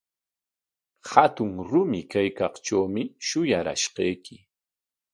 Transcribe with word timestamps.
Hatun 1.11 1.51
rumi 1.69 2.01
kaykaqtrawmi 2.11 3.03
shuyarashqayki. 3.27 4.35